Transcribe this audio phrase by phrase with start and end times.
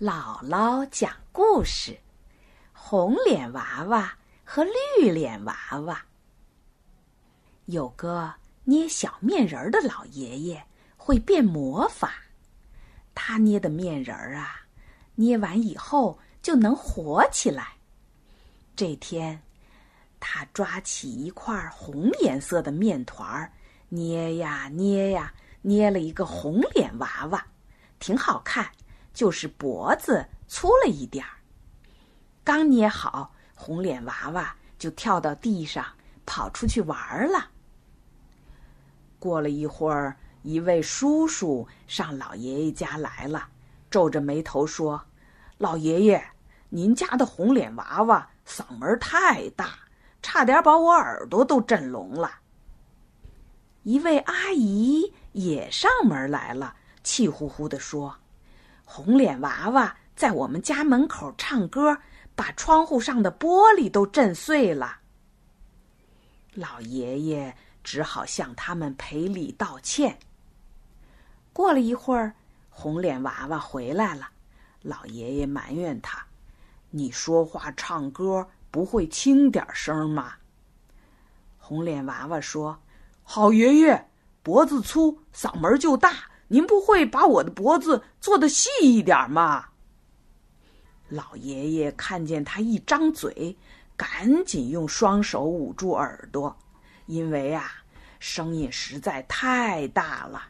[0.00, 1.96] 姥姥讲故事：
[2.72, 4.12] 红脸娃娃
[4.42, 6.04] 和绿脸娃娃。
[7.66, 8.34] 有个
[8.64, 10.64] 捏小面人儿的老爷爷
[10.96, 12.14] 会变魔法，
[13.14, 14.62] 他捏的面人儿啊，
[15.14, 17.76] 捏完以后就能活起来。
[18.74, 19.40] 这天，
[20.18, 23.52] 他抓起一块红颜色的面团儿，
[23.88, 27.46] 捏呀捏呀，捏了一个红脸娃娃，
[28.00, 28.68] 挺好看。
[29.12, 31.32] 就是脖子粗了一点儿。
[32.44, 35.84] 刚捏好，红脸娃娃就跳到地上，
[36.26, 37.50] 跑出去玩儿了。
[39.18, 43.48] 过了一会儿，一位叔叔上老爷爷家来了，
[43.90, 45.00] 皱着眉头说
[45.58, 46.24] ：“老爷爷，
[46.68, 49.78] 您家的红脸娃娃嗓门太大，
[50.20, 52.32] 差点把我耳朵都震聋了。”
[53.84, 58.16] 一位阿姨也上门来了，气呼呼地说。
[58.94, 61.96] 红脸娃娃在我们家门口唱歌，
[62.34, 64.98] 把窗户上的玻璃都震碎了。
[66.52, 70.18] 老爷爷只好向他们赔礼道歉。
[71.54, 72.34] 过了一会儿，
[72.68, 74.28] 红脸娃娃回来了，
[74.82, 76.26] 老爷爷埋怨他
[76.92, 80.34] ：“你说话唱歌不会轻点声吗？”
[81.56, 82.78] 红脸娃娃说
[83.24, 84.10] ：“好爷爷，
[84.42, 86.12] 脖子粗，嗓门就大。”
[86.52, 89.70] 您不会把我的脖子做的细一点吗？
[91.08, 93.56] 老爷爷看见他一张嘴，
[93.96, 96.54] 赶紧用双手捂住耳朵，
[97.06, 97.72] 因为啊，
[98.18, 100.42] 声音实在太大了。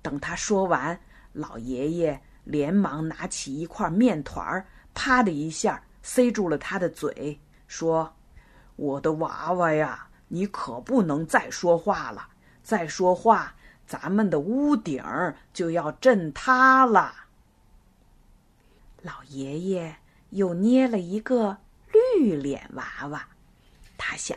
[0.00, 0.96] 等他说完，
[1.32, 8.14] 老爷爷连忙拿起一块面团儿，啪的一下塞住了他的嘴，说
[8.76, 12.28] ：“我的娃娃呀，你可不能再说话了，
[12.62, 13.52] 再说话。”
[13.86, 15.02] 咱们的屋顶
[15.52, 17.14] 就要震塌了。
[19.02, 19.96] 老爷爷
[20.30, 21.56] 又捏了一个
[21.92, 23.28] 绿脸娃娃，
[23.96, 24.36] 他想，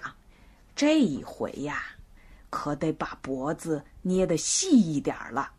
[0.75, 1.81] 这一回呀，
[2.49, 5.51] 可得把脖子捏得细一点了。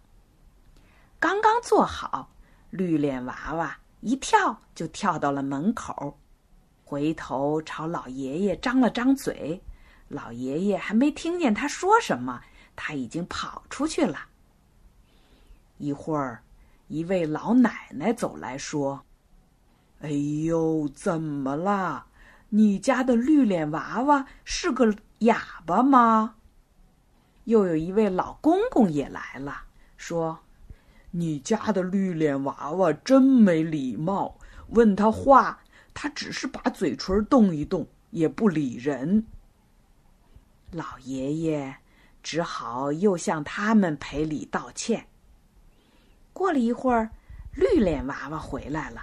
[1.18, 2.30] 刚刚做好，
[2.70, 6.16] 绿脸娃娃一跳就跳到了门口，
[6.84, 9.60] 回头朝老爷爷张了张嘴。
[10.08, 12.40] 老爷爷还没听见他说什么。
[12.74, 14.18] 他已经跑出去了。
[15.78, 16.42] 一会儿，
[16.88, 19.04] 一位老奶奶走来说
[20.02, 22.06] ：“哎呦，怎么啦？
[22.50, 26.36] 你家的绿脸娃娃是个哑巴吗？”
[27.44, 29.64] 又有一位老公公也来了，
[29.96, 30.40] 说
[31.12, 34.38] ：“你家的绿脸娃娃真没礼貌，
[34.68, 35.60] 问他话，
[35.94, 39.26] 他只是把嘴唇动一动，也不理人。”
[40.72, 41.78] 老爷爷。
[42.22, 45.06] 只好又向他们赔礼道歉。
[46.32, 47.10] 过了一会儿，
[47.54, 49.02] 绿脸娃娃回来了，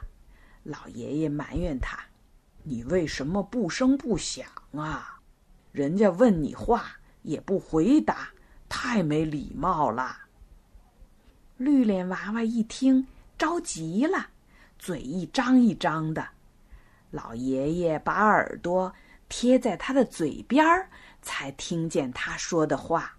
[0.64, 2.00] 老爷爷埋怨他
[2.64, 5.20] ：“你为什么不声不响啊？
[5.72, 6.86] 人家问你话
[7.22, 8.30] 也不回答，
[8.68, 10.18] 太没礼貌了。”
[11.58, 13.06] 绿脸娃娃一听，
[13.38, 14.28] 着急了，
[14.78, 16.28] 嘴一张一张的。
[17.12, 18.94] 老爷爷把耳朵
[19.30, 20.90] 贴在他的嘴边儿。
[21.20, 23.18] 才听见他说的话。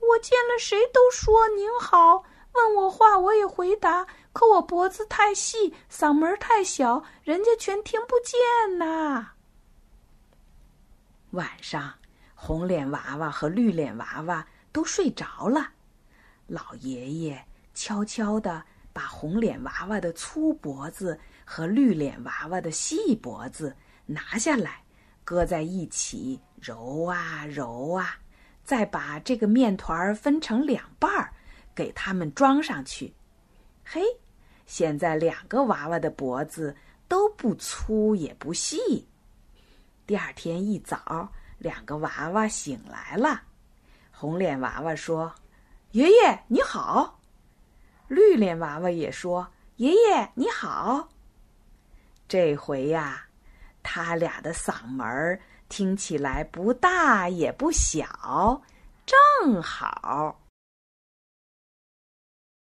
[0.00, 9.32] 我见了谁都说您好，问我话我也回答，可我脖子太细，嗓门太小，人家全听不见呐。
[11.32, 11.92] 晚上，
[12.34, 15.72] 红脸娃娃和绿脸娃娃都睡着了，
[16.46, 17.44] 老爷爷
[17.74, 18.64] 悄悄地
[18.94, 23.76] 把红脸娃娃的粗脖子和绿脸娃娃的细脖子
[24.06, 24.82] 拿下来。
[25.24, 28.18] 搁在一起揉啊揉啊，
[28.64, 31.32] 再把这个面团儿分成两半儿，
[31.74, 33.14] 给它们装上去。
[33.84, 34.02] 嘿，
[34.66, 36.76] 现在两个娃娃的脖子
[37.08, 39.06] 都不粗也不细。
[40.06, 43.42] 第二天一早，两个娃娃醒来了。
[44.10, 45.32] 红脸娃娃说
[45.92, 47.20] ：“爷爷你好。”
[48.08, 51.08] 绿脸娃娃也说：“爷爷你好。”
[52.28, 53.26] 这回呀。
[53.92, 58.62] 他俩的嗓门儿听起来不大也不小，
[59.04, 60.39] 正好。